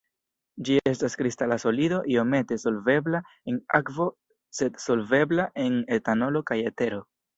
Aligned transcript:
Ĝi 0.67 0.77
estas 0.91 1.15
kristala 1.21 1.57
solido 1.63 1.99
iomete 2.15 2.57
solvebla 2.63 3.21
en 3.53 3.59
akvo, 3.81 4.07
sed 4.61 4.81
solvebla 4.87 5.47
en 5.67 5.77
etanolo 5.99 6.43
kaj 6.53 6.59
etero. 6.73 7.05